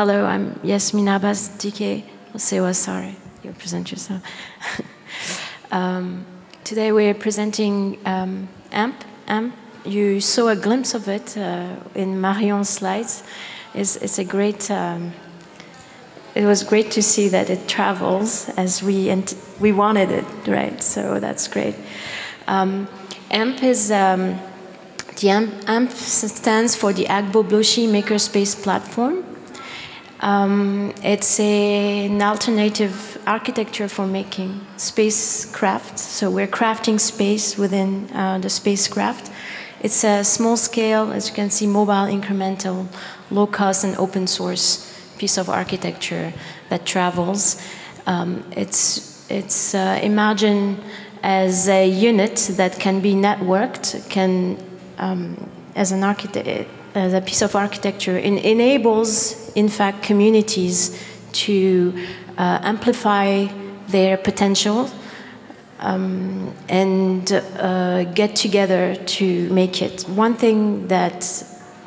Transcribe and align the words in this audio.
hello, 0.00 0.24
I'm 0.24 0.58
Yasmin 0.62 1.08
Abbas, 1.08 1.50
DK. 1.58 2.02
Sewa, 2.34 2.72
sorry, 2.72 3.16
you 3.42 3.52
present 3.52 3.90
yourself. 3.90 4.22
um, 5.72 6.24
today 6.64 6.90
we're 6.90 7.12
presenting 7.12 7.98
um, 8.06 8.48
AMP. 8.72 9.04
AMP, 9.28 9.54
you 9.84 10.22
saw 10.22 10.48
a 10.48 10.56
glimpse 10.56 10.94
of 10.94 11.06
it 11.06 11.36
uh, 11.36 11.76
in 11.94 12.18
Marion's 12.18 12.70
slides. 12.70 13.22
It's, 13.74 13.96
it's 13.96 14.18
a 14.18 14.24
great, 14.24 14.70
um, 14.70 15.12
it 16.34 16.46
was 16.46 16.64
great 16.64 16.90
to 16.92 17.02
see 17.02 17.28
that 17.28 17.50
it 17.50 17.68
travels 17.68 18.48
as 18.56 18.82
we, 18.82 19.14
we 19.60 19.70
wanted 19.70 20.10
it, 20.10 20.24
right? 20.48 20.82
So 20.82 21.20
that's 21.20 21.46
great. 21.46 21.74
Um, 22.46 22.88
AMP 23.30 23.62
is, 23.62 23.90
um, 23.92 24.40
the 25.20 25.28
AMP, 25.28 25.68
AMP 25.68 25.90
stands 25.90 26.74
for 26.74 26.94
the 26.94 27.04
Agbogbloshie 27.04 27.86
Makerspace 27.86 28.62
Platform. 28.62 29.26
Um, 30.20 30.92
it's 31.02 31.40
a, 31.40 32.06
an 32.06 32.20
alternative 32.20 33.18
architecture 33.26 33.88
for 33.88 34.06
making 34.06 34.60
spacecraft. 34.76 35.98
So 35.98 36.30
we're 36.30 36.46
crafting 36.46 37.00
space 37.00 37.56
within 37.56 38.10
uh, 38.12 38.38
the 38.38 38.50
spacecraft. 38.50 39.30
It's 39.80 40.04
a 40.04 40.22
small 40.22 40.58
scale, 40.58 41.10
as 41.10 41.28
you 41.28 41.34
can 41.34 41.48
see, 41.48 41.66
mobile, 41.66 42.06
incremental, 42.06 42.86
low 43.30 43.46
cost, 43.46 43.82
and 43.82 43.96
open 43.96 44.26
source 44.26 44.86
piece 45.16 45.38
of 45.38 45.48
architecture 45.48 46.34
that 46.68 46.84
travels. 46.84 47.60
Um, 48.06 48.44
it's 48.52 49.08
it's 49.30 49.74
uh, 49.74 49.98
imagined 50.02 50.82
as 51.22 51.68
a 51.68 51.88
unit 51.88 52.36
that 52.56 52.78
can 52.78 53.00
be 53.00 53.14
networked, 53.14 54.08
can 54.10 54.58
um, 54.98 55.48
as 55.74 55.92
an 55.92 56.02
architect 56.02 56.68
as 56.94 57.14
a 57.14 57.20
piece 57.20 57.42
of 57.42 57.54
architecture 57.54 58.18
it 58.18 58.44
enables, 58.44 59.39
in 59.54 59.68
fact, 59.68 60.02
communities 60.02 60.98
to 61.32 61.94
uh, 62.38 62.58
amplify 62.62 63.46
their 63.88 64.16
potential 64.16 64.90
um, 65.80 66.54
and 66.68 67.32
uh, 67.32 68.04
get 68.04 68.36
together 68.36 68.94
to 68.94 69.48
make 69.50 69.82
it. 69.82 70.02
One 70.02 70.34
thing 70.34 70.88
that 70.88 71.44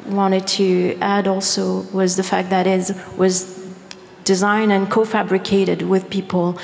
wanted 0.07 0.47
to 0.47 0.97
add 0.99 1.27
also 1.27 1.81
was 1.93 2.15
the 2.15 2.23
fact 2.23 2.49
that 2.49 2.67
it 2.67 2.91
was 3.17 3.63
designed 4.23 4.71
and 4.71 4.89
co-fabricated 4.89 5.81
with 5.83 6.09
people 6.09 6.57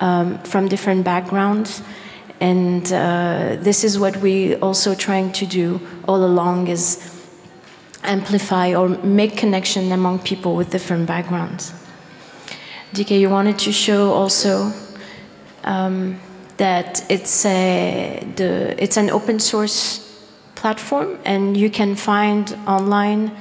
um, 0.00 0.38
from 0.40 0.68
different 0.68 1.04
backgrounds. 1.04 1.82
And 2.40 2.92
uh, 2.92 3.56
this 3.60 3.84
is 3.84 3.98
what 3.98 4.16
we 4.16 4.56
also 4.56 4.94
trying 4.94 5.32
to 5.32 5.46
do 5.46 5.80
all 6.08 6.24
along 6.24 6.68
is 6.68 7.11
amplify 8.02 8.74
or 8.74 8.88
make 8.88 9.36
connection 9.36 9.92
among 9.92 10.18
people 10.20 10.56
with 10.56 10.70
different 10.70 11.06
backgrounds. 11.06 11.72
DK, 12.92 13.20
you 13.20 13.30
wanted 13.30 13.58
to 13.60 13.72
show 13.72 14.12
also 14.12 14.72
um, 15.64 16.20
that 16.56 17.04
it's 17.10 17.46
a, 17.46 18.22
the, 18.36 18.82
it's 18.82 18.96
an 18.96 19.10
open 19.10 19.38
source 19.38 20.00
platform 20.54 21.18
and 21.24 21.56
you 21.56 21.70
can 21.70 21.96
find 21.96 22.56
online 22.66 23.34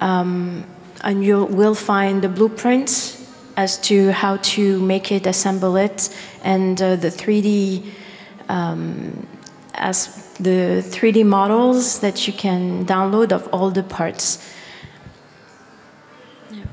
um, 0.00 0.64
and 1.02 1.24
you 1.24 1.44
will 1.44 1.74
find 1.74 2.22
the 2.22 2.28
blueprints 2.28 3.16
as 3.56 3.78
to 3.78 4.12
how 4.12 4.36
to 4.36 4.80
make 4.80 5.10
it, 5.12 5.26
assemble 5.26 5.76
it, 5.76 6.14
and 6.44 6.80
uh, 6.80 6.96
the 6.96 7.08
3D 7.08 7.90
um, 8.48 9.26
as 9.80 10.32
the 10.34 10.84
3D 10.86 11.24
models 11.24 12.00
that 12.00 12.26
you 12.26 12.32
can 12.32 12.84
download 12.86 13.32
of 13.32 13.48
all 13.52 13.70
the 13.70 13.82
parts. 13.82 14.38
Yeah. 16.50 16.64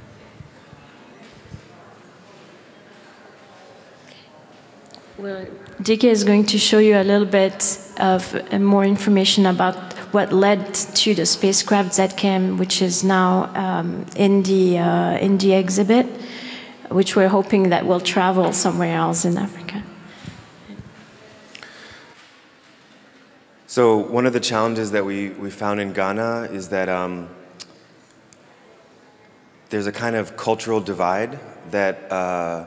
Well, 5.17 5.47
DK 5.81 6.03
is 6.06 6.23
going 6.23 6.46
to 6.47 6.57
show 6.57 6.79
you 6.79 6.96
a 6.97 7.03
little 7.03 7.25
bit 7.25 7.79
of 8.00 8.35
uh, 8.51 8.59
more 8.59 8.85
information 8.85 9.46
about 9.46 9.94
what 10.12 10.31
led 10.34 10.73
to 10.73 11.16
the 11.16 11.25
spacecraft 11.25 11.91
ZKM, 11.91 12.57
which 12.57 12.81
is 12.81 13.03
now 13.03 13.51
um, 13.56 14.06
in 14.16 14.44
the 14.44 14.79
uh, 14.79 15.17
in 15.17 15.38
the 15.38 15.53
exhibit, 15.53 16.06
which 16.90 17.16
we're 17.16 17.29
hoping 17.29 17.69
that 17.69 17.85
will 17.85 18.00
travel 18.00 18.53
somewhere 18.53 18.96
else 18.96 19.25
in 19.25 19.38
Africa. 19.38 19.84
So 23.78 23.98
one 23.98 24.26
of 24.26 24.34
the 24.34 24.40
challenges 24.40 24.90
that 24.94 25.06
we, 25.06 25.30
we 25.30 25.52
found 25.52 25.80
in 25.80 25.94
Ghana 25.94 26.50
is 26.52 26.70
that 26.70 26.90
um, 26.90 27.30
there's 29.70 29.86
a 29.86 29.92
kind 29.92 30.16
of 30.16 30.36
cultural 30.36 30.82
divide 30.82 31.38
that 31.70 32.12
uh, 32.12 32.66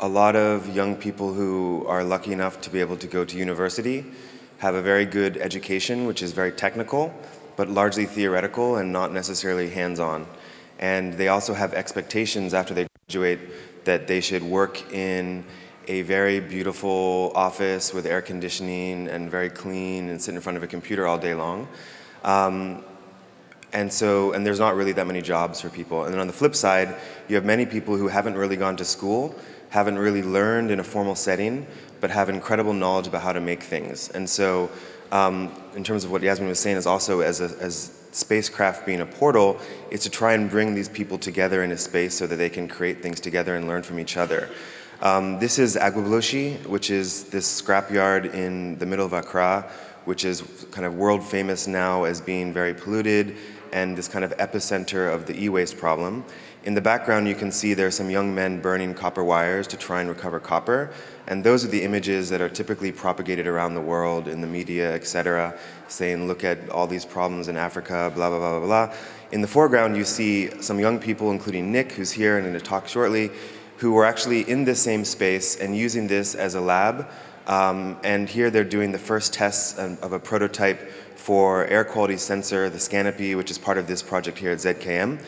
a 0.00 0.08
lot 0.08 0.34
of 0.34 0.74
young 0.74 0.96
people 0.96 1.34
who 1.34 1.84
are 1.86 2.02
lucky 2.02 2.32
enough 2.32 2.62
to 2.62 2.70
be 2.70 2.80
able 2.80 2.96
to 2.96 3.06
go 3.06 3.26
to 3.26 3.36
university 3.36 4.06
have 4.56 4.74
a 4.74 4.80
very 4.80 5.04
good 5.04 5.36
education, 5.36 6.06
which 6.06 6.22
is 6.22 6.32
very 6.32 6.50
technical, 6.50 7.12
but 7.56 7.68
largely 7.68 8.06
theoretical 8.06 8.76
and 8.76 8.90
not 8.90 9.12
necessarily 9.12 9.68
hands-on. 9.68 10.26
And 10.78 11.12
they 11.12 11.28
also 11.28 11.52
have 11.52 11.74
expectations 11.74 12.54
after 12.54 12.72
they 12.72 12.86
graduate 13.06 13.84
that 13.84 14.06
they 14.06 14.22
should 14.22 14.42
work 14.42 14.94
in 14.94 15.44
a 15.88 16.02
very 16.02 16.40
beautiful 16.40 17.32
office 17.34 17.94
with 17.94 18.06
air 18.06 18.22
conditioning 18.22 19.08
and 19.08 19.30
very 19.30 19.48
clean 19.48 20.08
and 20.08 20.20
sit 20.20 20.34
in 20.34 20.40
front 20.40 20.56
of 20.56 20.62
a 20.62 20.66
computer 20.66 21.06
all 21.06 21.18
day 21.18 21.34
long. 21.34 21.68
Um, 22.24 22.84
and 23.72 23.92
so, 23.92 24.32
and 24.32 24.44
there's 24.46 24.58
not 24.58 24.74
really 24.74 24.92
that 24.92 25.06
many 25.06 25.22
jobs 25.22 25.60
for 25.60 25.68
people. 25.68 26.04
And 26.04 26.12
then 26.12 26.20
on 26.20 26.26
the 26.26 26.32
flip 26.32 26.54
side, 26.54 26.94
you 27.28 27.34
have 27.34 27.44
many 27.44 27.66
people 27.66 27.96
who 27.96 28.08
haven't 28.08 28.34
really 28.34 28.56
gone 28.56 28.76
to 28.76 28.84
school, 28.84 29.34
haven't 29.70 29.98
really 29.98 30.22
learned 30.22 30.70
in 30.70 30.80
a 30.80 30.84
formal 30.84 31.14
setting, 31.14 31.66
but 32.00 32.10
have 32.10 32.28
incredible 32.28 32.72
knowledge 32.72 33.06
about 33.06 33.22
how 33.22 33.32
to 33.32 33.40
make 33.40 33.62
things. 33.62 34.10
And 34.10 34.28
so, 34.28 34.70
um, 35.12 35.52
in 35.74 35.84
terms 35.84 36.04
of 36.04 36.10
what 36.10 36.22
Yasmin 36.22 36.48
was 36.48 36.58
saying, 36.58 36.76
is 36.76 36.86
also 36.86 37.20
as, 37.20 37.40
a, 37.40 37.54
as 37.60 37.92
spacecraft 38.12 38.86
being 38.86 39.02
a 39.02 39.06
portal, 39.06 39.58
is 39.90 40.02
to 40.02 40.10
try 40.10 40.32
and 40.32 40.48
bring 40.50 40.74
these 40.74 40.88
people 40.88 41.18
together 41.18 41.62
in 41.62 41.70
a 41.72 41.76
space 41.76 42.14
so 42.14 42.26
that 42.26 42.36
they 42.36 42.48
can 42.48 42.66
create 42.66 43.02
things 43.02 43.20
together 43.20 43.56
and 43.56 43.68
learn 43.68 43.82
from 43.82 43.98
each 43.98 44.16
other. 44.16 44.48
Um, 45.02 45.38
this 45.38 45.58
is 45.58 45.76
Agbogbloshie, 45.76 46.66
which 46.66 46.90
is 46.90 47.24
this 47.24 47.60
scrapyard 47.60 48.32
in 48.32 48.78
the 48.78 48.86
middle 48.86 49.04
of 49.04 49.12
Accra, 49.12 49.70
which 50.06 50.24
is 50.24 50.42
kind 50.70 50.86
of 50.86 50.94
world 50.94 51.22
famous 51.22 51.66
now 51.66 52.04
as 52.04 52.22
being 52.22 52.50
very 52.50 52.72
polluted 52.72 53.36
and 53.72 53.94
this 53.94 54.08
kind 54.08 54.24
of 54.24 54.34
epicenter 54.38 55.12
of 55.12 55.26
the 55.26 55.38
e-waste 55.44 55.76
problem. 55.76 56.24
In 56.64 56.72
the 56.72 56.80
background, 56.80 57.28
you 57.28 57.34
can 57.34 57.52
see 57.52 57.74
there 57.74 57.88
are 57.88 57.90
some 57.90 58.08
young 58.08 58.34
men 58.34 58.58
burning 58.62 58.94
copper 58.94 59.22
wires 59.22 59.66
to 59.66 59.76
try 59.76 60.00
and 60.00 60.08
recover 60.08 60.40
copper. 60.40 60.90
And 61.26 61.44
those 61.44 61.62
are 61.62 61.68
the 61.68 61.82
images 61.82 62.30
that 62.30 62.40
are 62.40 62.48
typically 62.48 62.90
propagated 62.90 63.46
around 63.46 63.74
the 63.74 63.82
world 63.82 64.28
in 64.28 64.40
the 64.40 64.46
media, 64.46 64.94
et 64.94 65.06
cetera, 65.06 65.58
saying, 65.88 66.26
look 66.26 66.42
at 66.42 66.70
all 66.70 66.86
these 66.86 67.04
problems 67.04 67.48
in 67.48 67.56
Africa, 67.58 68.10
blah, 68.14 68.30
blah, 68.30 68.38
blah, 68.38 68.58
blah, 68.60 68.86
blah. 68.86 68.96
In 69.32 69.42
the 69.42 69.48
foreground, 69.48 69.94
you 69.94 70.04
see 70.04 70.62
some 70.62 70.80
young 70.80 70.98
people, 70.98 71.32
including 71.32 71.70
Nick, 71.70 71.92
who's 71.92 72.12
here 72.12 72.38
and 72.38 72.46
going 72.46 72.58
to 72.58 72.64
talk 72.64 72.88
shortly, 72.88 73.30
who 73.78 73.92
were 73.92 74.04
actually 74.04 74.48
in 74.48 74.64
the 74.64 74.74
same 74.74 75.04
space 75.04 75.56
and 75.56 75.76
using 75.76 76.06
this 76.06 76.34
as 76.34 76.54
a 76.54 76.60
lab. 76.60 77.08
Um, 77.46 77.98
and 78.02 78.28
here 78.28 78.50
they're 78.50 78.64
doing 78.64 78.92
the 78.92 78.98
first 78.98 79.32
tests 79.32 79.78
of 79.78 80.12
a 80.12 80.18
prototype 80.18 80.90
for 81.14 81.66
air 81.66 81.84
quality 81.84 82.16
sensor, 82.16 82.70
the 82.70 82.78
Scanopy, 82.78 83.36
which 83.36 83.50
is 83.50 83.58
part 83.58 83.78
of 83.78 83.86
this 83.86 84.02
project 84.02 84.38
here 84.38 84.52
at 84.52 84.58
ZKM, 84.58 85.20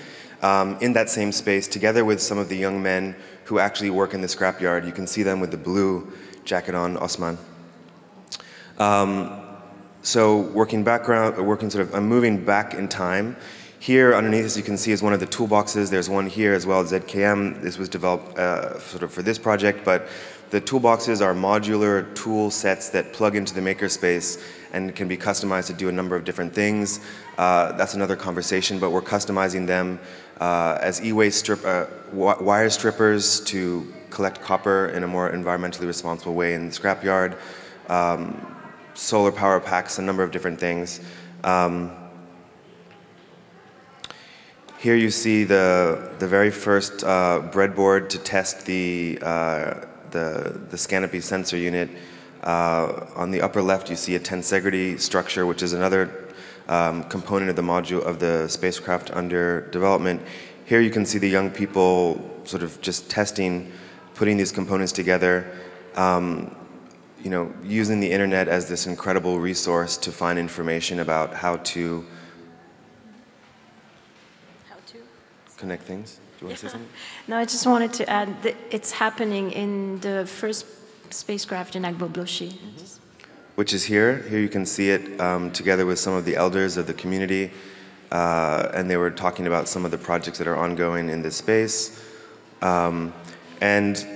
um, 0.42 0.78
in 0.80 0.92
that 0.92 1.10
same 1.10 1.32
space, 1.32 1.68
together 1.68 2.04
with 2.04 2.20
some 2.20 2.38
of 2.38 2.48
the 2.48 2.56
young 2.56 2.82
men 2.82 3.16
who 3.44 3.58
actually 3.58 3.90
work 3.90 4.14
in 4.14 4.20
the 4.20 4.26
scrapyard. 4.26 4.86
You 4.86 4.92
can 4.92 5.06
see 5.06 5.22
them 5.22 5.40
with 5.40 5.50
the 5.50 5.56
blue 5.56 6.12
jacket 6.44 6.74
on, 6.74 6.96
Osman. 6.96 7.38
Um, 8.78 9.40
so 10.02 10.38
working 10.38 10.84
background, 10.84 11.36
working 11.44 11.70
sort 11.70 11.86
of, 11.86 11.94
I'm 11.94 12.08
moving 12.08 12.44
back 12.44 12.74
in 12.74 12.88
time. 12.88 13.36
Here 13.80 14.12
underneath, 14.12 14.44
as 14.44 14.56
you 14.56 14.64
can 14.64 14.76
see, 14.76 14.90
is 14.90 15.02
one 15.02 15.12
of 15.12 15.20
the 15.20 15.26
toolboxes. 15.26 15.88
There's 15.88 16.10
one 16.10 16.26
here 16.26 16.52
as 16.52 16.66
well, 16.66 16.82
ZKM. 16.82 17.62
This 17.62 17.78
was 17.78 17.88
developed 17.88 18.36
uh, 18.36 18.80
sort 18.80 19.04
of 19.04 19.12
for 19.12 19.22
this 19.22 19.38
project, 19.38 19.84
but 19.84 20.08
the 20.50 20.60
toolboxes 20.60 21.24
are 21.24 21.32
modular 21.32 22.12
tool 22.16 22.50
sets 22.50 22.88
that 22.90 23.12
plug 23.12 23.36
into 23.36 23.54
the 23.54 23.60
makerspace 23.60 24.42
and 24.72 24.96
can 24.96 25.06
be 25.06 25.16
customized 25.16 25.68
to 25.68 25.74
do 25.74 25.88
a 25.88 25.92
number 25.92 26.16
of 26.16 26.24
different 26.24 26.52
things. 26.52 26.98
Uh, 27.38 27.70
that's 27.72 27.94
another 27.94 28.16
conversation, 28.16 28.80
but 28.80 28.90
we're 28.90 29.00
customizing 29.00 29.64
them 29.64 30.00
uh, 30.40 30.78
as 30.80 31.00
e-waste 31.04 31.38
strip, 31.38 31.64
uh, 31.64 31.86
wire 32.12 32.70
strippers 32.70 33.40
to 33.44 33.92
collect 34.10 34.40
copper 34.40 34.88
in 34.88 35.04
a 35.04 35.06
more 35.06 35.30
environmentally 35.30 35.86
responsible 35.86 36.34
way 36.34 36.54
in 36.54 36.66
the 36.66 36.72
scrapyard, 36.72 37.38
um, 37.88 38.56
solar 38.94 39.30
power 39.30 39.60
packs, 39.60 40.00
a 40.00 40.02
number 40.02 40.24
of 40.24 40.32
different 40.32 40.58
things. 40.58 41.00
Um, 41.44 42.07
here 44.78 44.94
you 44.94 45.10
see 45.10 45.44
the, 45.44 46.12
the 46.18 46.26
very 46.28 46.50
first 46.50 47.02
uh, 47.02 47.42
breadboard 47.52 48.08
to 48.10 48.18
test 48.18 48.64
the, 48.64 49.18
uh, 49.22 49.74
the, 50.10 50.60
the 50.70 50.76
Scanopy 50.76 51.20
sensor 51.20 51.56
unit. 51.56 51.90
Uh, 52.42 53.06
on 53.16 53.32
the 53.32 53.42
upper 53.42 53.60
left, 53.60 53.90
you 53.90 53.96
see 53.96 54.14
a 54.14 54.20
tensegrity 54.20 54.98
structure, 55.00 55.44
which 55.46 55.62
is 55.62 55.72
another 55.72 56.28
um, 56.68 57.02
component 57.04 57.50
of 57.50 57.56
the 57.56 57.62
module 57.62 58.00
of 58.04 58.20
the 58.20 58.46
spacecraft 58.48 59.10
under 59.10 59.62
development. 59.70 60.22
here 60.66 60.80
you 60.80 60.90
can 60.90 61.04
see 61.04 61.18
the 61.18 61.28
young 61.28 61.50
people 61.50 62.20
sort 62.44 62.62
of 62.62 62.80
just 62.80 63.10
testing, 63.10 63.72
putting 64.14 64.36
these 64.36 64.52
components 64.52 64.92
together, 64.92 65.50
um, 65.96 66.54
you 67.22 67.30
know, 67.30 67.52
using 67.64 67.98
the 67.98 68.10
internet 68.10 68.46
as 68.46 68.68
this 68.68 68.86
incredible 68.86 69.40
resource 69.40 69.96
to 69.96 70.12
find 70.12 70.38
information 70.38 71.00
about 71.00 71.34
how 71.34 71.56
to 71.56 72.04
How 74.68 74.76
to? 74.92 74.98
Connect 75.58 75.82
things. 75.82 76.20
Do 76.38 76.44
you 76.44 76.46
want 76.48 76.58
to 76.60 76.66
say 76.66 76.72
something? 76.72 76.88
No, 77.26 77.36
I 77.36 77.44
just 77.44 77.66
wanted 77.66 77.92
to 77.94 78.08
add 78.08 78.42
that 78.42 78.54
it's 78.70 78.92
happening 78.92 79.50
in 79.50 79.98
the 80.00 80.24
first 80.26 80.66
spacecraft 81.10 81.74
in 81.74 81.82
Agbogbloshie. 81.82 82.56
which 83.56 83.72
is 83.72 83.84
here. 83.84 84.18
Here 84.28 84.38
you 84.38 84.48
can 84.48 84.64
see 84.64 84.90
it 84.90 85.20
um, 85.20 85.50
together 85.50 85.84
with 85.84 85.98
some 85.98 86.14
of 86.14 86.24
the 86.24 86.36
elders 86.36 86.76
of 86.76 86.86
the 86.86 86.94
community, 86.94 87.50
uh, 88.12 88.68
and 88.72 88.88
they 88.88 88.96
were 88.96 89.10
talking 89.10 89.48
about 89.48 89.66
some 89.66 89.84
of 89.84 89.90
the 89.90 89.98
projects 89.98 90.38
that 90.38 90.46
are 90.46 90.56
ongoing 90.56 91.08
in 91.08 91.22
this 91.22 91.34
space. 91.36 92.04
Um, 92.62 93.12
and 93.60 94.06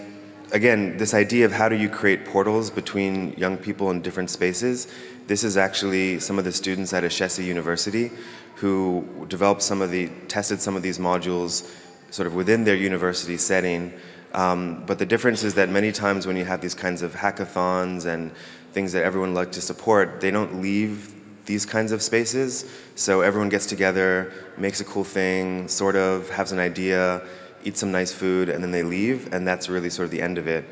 again, 0.52 0.96
this 0.98 1.14
idea 1.14 1.44
of 1.44 1.52
how 1.52 1.68
do 1.68 1.76
you 1.76 1.88
create 1.88 2.24
portals 2.26 2.70
between 2.70 3.32
young 3.32 3.56
people 3.56 3.90
in 3.90 4.02
different 4.02 4.30
spaces. 4.30 4.92
This 5.26 5.44
is 5.44 5.56
actually 5.56 6.20
some 6.20 6.38
of 6.38 6.44
the 6.44 6.52
students 6.52 6.92
at 6.92 7.04
Ashesi 7.04 7.44
University 7.44 8.10
who 8.56 9.26
developed 9.28 9.62
some 9.62 9.80
of 9.82 9.90
the, 9.90 10.08
tested 10.28 10.60
some 10.60 10.76
of 10.76 10.82
these 10.82 10.98
modules 10.98 11.74
sort 12.10 12.26
of 12.26 12.34
within 12.34 12.64
their 12.64 12.76
university 12.76 13.38
setting. 13.38 13.92
Um, 14.34 14.84
but 14.86 14.98
the 14.98 15.06
difference 15.06 15.42
is 15.42 15.54
that 15.54 15.68
many 15.68 15.90
times 15.90 16.26
when 16.26 16.36
you 16.36 16.44
have 16.44 16.60
these 16.60 16.74
kinds 16.74 17.02
of 17.02 17.14
hackathons 17.14 18.06
and 18.06 18.30
things 18.72 18.92
that 18.92 19.04
everyone 19.04 19.34
like 19.34 19.52
to 19.52 19.60
support, 19.60 20.20
they 20.20 20.30
don't 20.30 20.60
leave 20.60 21.14
these 21.46 21.66
kinds 21.66 21.92
of 21.92 22.02
spaces. 22.02 22.70
So 22.94 23.22
everyone 23.22 23.48
gets 23.48 23.66
together, 23.66 24.32
makes 24.58 24.80
a 24.80 24.84
cool 24.84 25.04
thing, 25.04 25.66
sort 25.68 25.96
of 25.96 26.28
has 26.30 26.52
an 26.52 26.58
idea, 26.58 27.26
eats 27.64 27.80
some 27.80 27.92
nice 27.92 28.12
food, 28.12 28.48
and 28.48 28.62
then 28.62 28.70
they 28.70 28.82
leave, 28.82 29.32
and 29.32 29.46
that's 29.46 29.68
really 29.68 29.90
sort 29.90 30.04
of 30.04 30.10
the 30.10 30.22
end 30.22 30.38
of 30.38 30.46
it. 30.46 30.64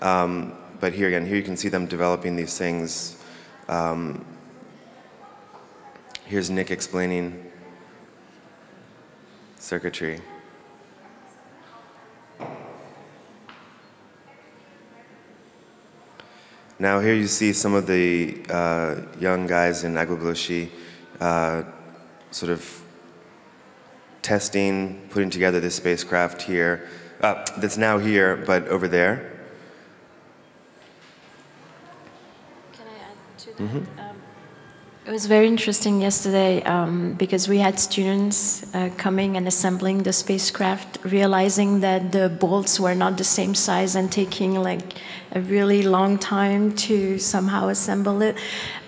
Um, 0.00 0.56
but 0.80 0.92
here 0.92 1.08
again, 1.08 1.26
here 1.26 1.36
you 1.36 1.42
can 1.42 1.56
see 1.56 1.68
them 1.68 1.86
developing 1.86 2.36
these 2.36 2.58
things. 2.58 3.16
Um, 3.68 4.24
here's 6.26 6.50
Nick 6.50 6.70
explaining 6.70 7.50
circuitry. 9.58 10.20
Now 16.78 17.00
here 17.00 17.14
you 17.14 17.28
see 17.28 17.52
some 17.52 17.72
of 17.72 17.86
the 17.86 18.44
uh, 18.50 18.96
young 19.18 19.46
guys 19.46 19.84
in 19.84 19.94
Agbogbloshie 19.94 20.68
uh, 21.20 21.62
sort 22.30 22.50
of 22.50 22.83
testing, 24.24 25.06
putting 25.10 25.30
together 25.30 25.60
this 25.60 25.76
spacecraft 25.76 26.42
here, 26.42 26.88
uh, 27.20 27.44
that's 27.58 27.76
now 27.76 27.98
here, 27.98 28.42
but 28.46 28.66
over 28.68 28.88
there. 28.88 29.30
Can 32.72 32.86
I 32.88 33.10
add 33.10 33.38
to 33.38 33.50
that? 33.52 34.08
Um, 34.10 34.16
it 35.06 35.10
was 35.10 35.26
very 35.26 35.46
interesting 35.46 36.00
yesterday 36.00 36.62
um, 36.62 37.12
because 37.12 37.46
we 37.46 37.58
had 37.58 37.78
students 37.78 38.64
uh, 38.74 38.88
coming 38.96 39.36
and 39.36 39.46
assembling 39.46 40.02
the 40.02 40.14
spacecraft, 40.14 40.98
realizing 41.04 41.80
that 41.80 42.10
the 42.10 42.30
bolts 42.30 42.80
were 42.80 42.94
not 42.94 43.18
the 43.18 43.24
same 43.24 43.54
size 43.54 43.96
and 43.96 44.10
taking 44.10 44.54
like 44.54 44.94
a 45.32 45.42
really 45.42 45.82
long 45.82 46.16
time 46.16 46.74
to 46.76 47.18
somehow 47.18 47.68
assemble 47.68 48.22
it. 48.22 48.36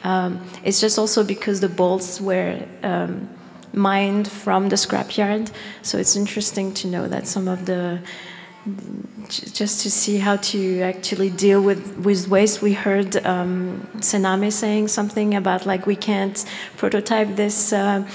Um, 0.04 0.40
it's 0.64 0.80
just 0.80 0.98
also 0.98 1.22
because 1.22 1.60
the 1.60 1.68
bolts 1.68 2.18
were 2.18 2.66
um, 2.82 3.28
mined 3.76 4.26
from 4.26 4.70
the 4.70 4.76
scrapyard, 4.76 5.52
so 5.82 5.98
it's 5.98 6.16
interesting 6.16 6.74
to 6.74 6.88
know 6.88 7.06
that 7.06 7.26
some 7.28 7.46
of 7.46 7.66
the 7.66 8.00
just 9.28 9.82
to 9.82 9.90
see 9.90 10.18
how 10.18 10.36
to 10.36 10.80
actually 10.80 11.30
deal 11.30 11.60
with, 11.60 11.98
with 11.98 12.28
waste. 12.28 12.62
We 12.62 12.74
heard 12.74 13.24
um, 13.24 13.86
saying 14.00 14.88
something 14.88 15.34
about 15.34 15.66
like 15.66 15.86
we 15.86 15.96
can't 15.96 16.44
prototype 16.76 17.36
this, 17.36 17.72
uh, 17.72 18.08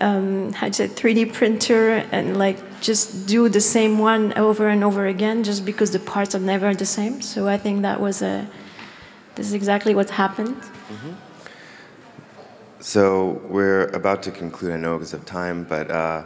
um, 0.00 0.52
how 0.52 0.68
to 0.68 0.72
say, 0.72 0.88
3D 0.88 1.32
printer 1.32 2.04
and 2.12 2.36
like 2.36 2.58
just 2.80 3.26
do 3.26 3.48
the 3.48 3.60
same 3.60 3.98
one 3.98 4.32
over 4.38 4.68
and 4.68 4.84
over 4.84 5.06
again 5.06 5.44
just 5.44 5.64
because 5.64 5.90
the 5.90 5.98
parts 5.98 6.34
are 6.34 6.40
never 6.40 6.74
the 6.74 6.86
same. 6.86 7.20
So 7.20 7.48
I 7.48 7.58
think 7.58 7.82
that 7.82 8.00
was 8.00 8.22
a, 8.22 8.48
this 9.34 9.46
is 9.46 9.52
exactly 9.52 9.94
what 9.94 10.10
happened. 10.10 10.56
So 12.80 13.40
we're 13.48 13.88
about 13.88 14.22
to 14.22 14.30
conclude, 14.30 14.70
I 14.70 14.76
know 14.76 14.96
because 14.96 15.12
of 15.12 15.24
time, 15.24 15.64
but 15.64 15.90
uh, 15.90 16.22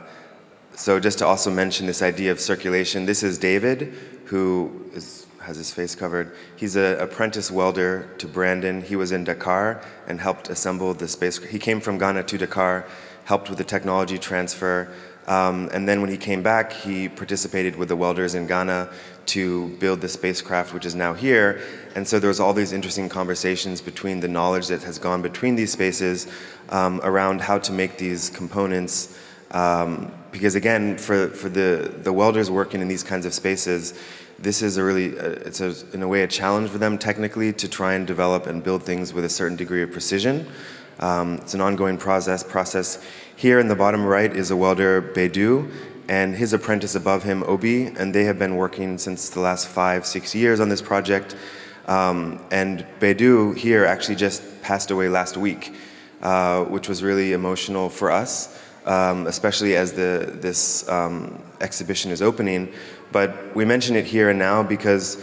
so 0.74 1.00
just 1.00 1.18
to 1.20 1.26
also 1.26 1.50
mention 1.50 1.86
this 1.86 2.02
idea 2.02 2.30
of 2.30 2.40
circulation, 2.40 3.06
this 3.06 3.22
is 3.22 3.38
David, 3.38 3.94
who 4.26 4.84
is, 4.92 5.26
has 5.40 5.56
his 5.56 5.72
face 5.72 5.94
covered. 5.94 6.36
He's 6.56 6.76
an 6.76 7.00
apprentice 7.00 7.50
welder 7.50 8.06
to 8.18 8.28
Brandon. 8.28 8.82
He 8.82 8.96
was 8.96 9.12
in 9.12 9.24
Dakar 9.24 9.82
and 10.06 10.20
helped 10.20 10.50
assemble 10.50 10.92
the 10.92 11.08
space. 11.08 11.42
He 11.42 11.58
came 11.58 11.80
from 11.80 11.96
Ghana 11.96 12.24
to 12.24 12.36
Dakar, 12.36 12.84
helped 13.24 13.48
with 13.48 13.56
the 13.56 13.64
technology 13.64 14.18
transfer. 14.18 14.92
Um, 15.26 15.70
and 15.72 15.88
then 15.88 16.00
when 16.00 16.10
he 16.10 16.16
came 16.16 16.42
back, 16.42 16.72
he 16.72 17.08
participated 17.08 17.76
with 17.76 17.88
the 17.88 17.96
welders 17.96 18.34
in 18.34 18.46
Ghana 18.46 18.90
to 19.26 19.68
build 19.78 20.00
the 20.00 20.08
spacecraft, 20.08 20.74
which 20.74 20.84
is 20.84 20.94
now 20.94 21.14
here. 21.14 21.60
And 21.94 22.06
so 22.06 22.18
there 22.18 22.28
was 22.28 22.40
all 22.40 22.52
these 22.52 22.72
interesting 22.72 23.08
conversations 23.08 23.80
between 23.80 24.20
the 24.20 24.28
knowledge 24.28 24.66
that 24.68 24.82
has 24.82 24.98
gone 24.98 25.22
between 25.22 25.54
these 25.54 25.70
spaces 25.70 26.26
um, 26.70 27.00
around 27.04 27.40
how 27.40 27.58
to 27.58 27.72
make 27.72 27.98
these 27.98 28.30
components. 28.30 29.16
Um, 29.52 30.12
because 30.32 30.54
again, 30.54 30.98
for, 30.98 31.28
for 31.28 31.48
the, 31.48 31.94
the 32.02 32.12
welders 32.12 32.50
working 32.50 32.80
in 32.80 32.88
these 32.88 33.04
kinds 33.04 33.26
of 33.26 33.34
spaces, 33.34 33.94
this 34.38 34.60
is 34.60 34.76
a 34.76 34.82
really, 34.82 35.16
uh, 35.16 35.30
it's 35.46 35.60
a, 35.60 35.74
in 35.92 36.02
a 36.02 36.08
way 36.08 36.22
a 36.22 36.26
challenge 36.26 36.70
for 36.70 36.78
them 36.78 36.98
technically 36.98 37.52
to 37.52 37.68
try 37.68 37.94
and 37.94 38.06
develop 38.06 38.46
and 38.46 38.64
build 38.64 38.82
things 38.82 39.12
with 39.12 39.24
a 39.24 39.28
certain 39.28 39.56
degree 39.56 39.82
of 39.82 39.92
precision. 39.92 40.46
Um, 41.02 41.34
it's 41.38 41.52
an 41.52 41.60
ongoing 41.60 41.98
process. 41.98 42.44
Process 42.44 43.04
here 43.34 43.58
in 43.58 43.66
the 43.66 43.74
bottom 43.74 44.04
right 44.06 44.34
is 44.34 44.52
a 44.52 44.56
welder 44.56 45.02
Bedu, 45.02 45.68
and 46.08 46.32
his 46.32 46.52
apprentice 46.52 46.94
above 46.94 47.24
him 47.24 47.42
Obi, 47.42 47.86
and 47.86 48.14
they 48.14 48.22
have 48.22 48.38
been 48.38 48.54
working 48.54 48.98
since 48.98 49.28
the 49.28 49.40
last 49.40 49.66
five 49.66 50.06
six 50.06 50.32
years 50.32 50.60
on 50.60 50.68
this 50.68 50.80
project. 50.80 51.34
Um, 51.88 52.40
and 52.52 52.86
Bedu 53.00 53.56
here 53.56 53.84
actually 53.84 54.14
just 54.14 54.62
passed 54.62 54.92
away 54.92 55.08
last 55.08 55.36
week, 55.36 55.74
uh, 56.22 56.62
which 56.66 56.88
was 56.88 57.02
really 57.02 57.32
emotional 57.32 57.88
for 57.88 58.12
us, 58.12 58.62
um, 58.86 59.26
especially 59.26 59.74
as 59.74 59.92
the 59.92 60.30
this 60.40 60.88
um, 60.88 61.42
exhibition 61.60 62.12
is 62.12 62.22
opening. 62.22 62.72
But 63.10 63.56
we 63.56 63.64
mention 63.64 63.96
it 63.96 64.04
here 64.04 64.30
and 64.30 64.38
now 64.38 64.62
because 64.62 65.20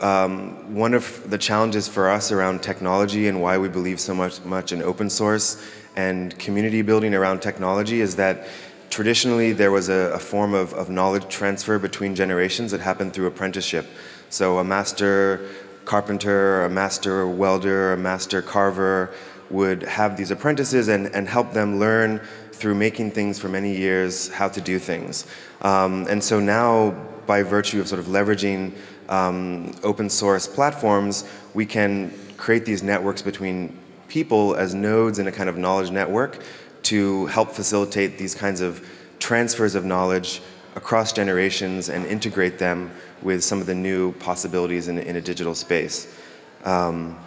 um, 0.00 0.74
one 0.74 0.94
of 0.94 1.28
the 1.28 1.38
challenges 1.38 1.88
for 1.88 2.08
us 2.08 2.30
around 2.30 2.62
technology 2.62 3.28
and 3.28 3.40
why 3.42 3.58
we 3.58 3.68
believe 3.68 4.00
so 4.00 4.14
much, 4.14 4.40
much 4.44 4.72
in 4.72 4.82
open 4.82 5.10
source 5.10 5.62
and 5.96 6.38
community 6.38 6.82
building 6.82 7.14
around 7.14 7.40
technology 7.40 8.00
is 8.00 8.16
that 8.16 8.46
traditionally 8.90 9.52
there 9.52 9.70
was 9.70 9.88
a, 9.88 10.12
a 10.14 10.18
form 10.18 10.54
of, 10.54 10.72
of 10.74 10.88
knowledge 10.88 11.28
transfer 11.28 11.78
between 11.78 12.14
generations 12.14 12.70
that 12.70 12.80
happened 12.80 13.12
through 13.12 13.26
apprenticeship. 13.26 13.86
So 14.30 14.58
a 14.58 14.64
master 14.64 15.48
carpenter, 15.84 16.64
a 16.64 16.70
master 16.70 17.26
welder, 17.26 17.94
a 17.94 17.96
master 17.96 18.42
carver 18.42 19.10
would 19.50 19.82
have 19.82 20.16
these 20.16 20.30
apprentices 20.30 20.88
and, 20.88 21.06
and 21.14 21.28
help 21.28 21.52
them 21.52 21.78
learn 21.78 22.20
through 22.52 22.74
making 22.74 23.10
things 23.10 23.38
for 23.38 23.48
many 23.48 23.76
years 23.76 24.28
how 24.28 24.48
to 24.48 24.60
do 24.60 24.78
things. 24.78 25.26
Um, 25.62 26.06
and 26.08 26.22
so 26.22 26.40
now, 26.40 26.90
by 27.26 27.42
virtue 27.42 27.80
of 27.80 27.88
sort 27.88 28.00
of 28.00 28.06
leveraging 28.06 28.72
um, 29.08 29.72
open 29.82 30.10
source 30.10 30.46
platforms, 30.46 31.24
we 31.54 31.66
can 31.66 32.12
create 32.36 32.64
these 32.64 32.82
networks 32.82 33.22
between 33.22 33.76
people 34.08 34.54
as 34.54 34.74
nodes 34.74 35.18
in 35.18 35.26
a 35.26 35.32
kind 35.32 35.48
of 35.48 35.56
knowledge 35.56 35.90
network 35.90 36.42
to 36.82 37.26
help 37.26 37.50
facilitate 37.50 38.18
these 38.18 38.34
kinds 38.34 38.60
of 38.60 38.86
transfers 39.18 39.74
of 39.74 39.84
knowledge 39.84 40.40
across 40.74 41.12
generations 41.12 41.88
and 41.88 42.06
integrate 42.06 42.58
them 42.58 42.90
with 43.22 43.42
some 43.42 43.60
of 43.60 43.66
the 43.66 43.74
new 43.74 44.12
possibilities 44.12 44.88
in, 44.88 44.98
in 44.98 45.16
a 45.16 45.20
digital 45.20 45.54
space. 45.54 46.16
Um, 46.64 47.18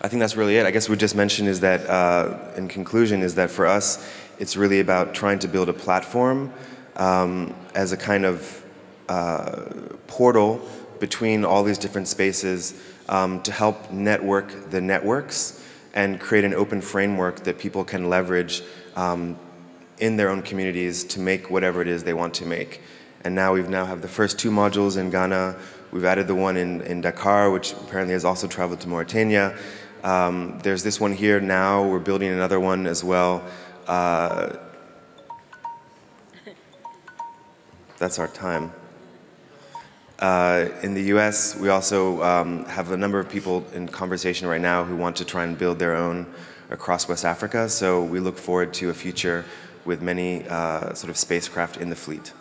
I 0.00 0.08
think 0.08 0.20
that's 0.20 0.36
really 0.36 0.56
it. 0.56 0.66
I 0.66 0.70
guess 0.70 0.88
we 0.88 0.96
just 0.96 1.14
mentioned 1.14 1.48
is 1.48 1.60
that, 1.60 1.88
uh, 1.88 2.52
in 2.56 2.68
conclusion, 2.68 3.22
is 3.22 3.34
that 3.34 3.50
for 3.50 3.66
us, 3.66 4.08
it's 4.38 4.56
really 4.56 4.80
about 4.80 5.14
trying 5.14 5.38
to 5.40 5.48
build 5.48 5.68
a 5.68 5.72
platform 5.72 6.52
um, 6.96 7.54
as 7.74 7.92
a 7.92 7.96
kind 7.96 8.24
of 8.24 8.62
uh, 9.08 9.64
portal 10.06 10.60
between 10.98 11.44
all 11.44 11.62
these 11.62 11.78
different 11.78 12.08
spaces 12.08 12.80
um, 13.08 13.42
to 13.42 13.52
help 13.52 13.90
network 13.90 14.70
the 14.70 14.80
networks 14.80 15.62
and 15.94 16.20
create 16.20 16.44
an 16.44 16.54
open 16.54 16.80
framework 16.80 17.44
that 17.44 17.58
people 17.58 17.84
can 17.84 18.08
leverage 18.10 18.62
um, 18.96 19.38
in 19.98 20.16
their 20.16 20.28
own 20.28 20.42
communities 20.42 21.04
to 21.04 21.20
make 21.20 21.50
whatever 21.50 21.80
it 21.80 21.88
is 21.88 22.04
they 22.04 22.14
want 22.14 22.34
to 22.34 22.46
make. 22.46 22.82
And 23.24 23.34
now 23.34 23.54
we've 23.54 23.68
now 23.68 23.86
have 23.86 24.02
the 24.02 24.08
first 24.08 24.38
two 24.38 24.50
modules 24.50 24.96
in 24.96 25.10
Ghana. 25.10 25.56
We've 25.90 26.04
added 26.04 26.26
the 26.26 26.34
one 26.34 26.56
in, 26.56 26.82
in 26.82 27.00
Dakar, 27.00 27.50
which 27.50 27.72
apparently 27.72 28.12
has 28.12 28.24
also 28.24 28.46
traveled 28.46 28.80
to 28.80 28.88
Mauritania. 28.88 29.56
Um, 30.04 30.58
there's 30.62 30.82
this 30.82 31.00
one 31.00 31.12
here 31.12 31.40
now. 31.40 31.86
We're 31.86 31.98
building 31.98 32.28
another 32.30 32.60
one 32.60 32.86
as 32.86 33.02
well. 33.02 33.42
Uh, 33.86 34.56
that's 37.98 38.18
our 38.18 38.28
time. 38.28 38.72
Uh, 40.18 40.68
in 40.82 40.94
the 40.94 41.02
US, 41.14 41.56
we 41.56 41.68
also 41.68 42.22
um, 42.22 42.64
have 42.64 42.90
a 42.90 42.96
number 42.96 43.18
of 43.18 43.28
people 43.28 43.66
in 43.74 43.86
conversation 43.86 44.48
right 44.48 44.60
now 44.60 44.82
who 44.82 44.96
want 44.96 45.16
to 45.16 45.24
try 45.24 45.44
and 45.44 45.58
build 45.58 45.78
their 45.78 45.94
own 45.94 46.26
across 46.70 47.08
West 47.08 47.24
Africa. 47.24 47.68
So 47.68 48.02
we 48.02 48.18
look 48.20 48.38
forward 48.38 48.72
to 48.74 48.90
a 48.90 48.94
future 48.94 49.44
with 49.84 50.00
many 50.00 50.46
uh, 50.48 50.94
sort 50.94 51.10
of 51.10 51.16
spacecraft 51.16 51.76
in 51.76 51.90
the 51.90 51.96
fleet. 51.96 52.32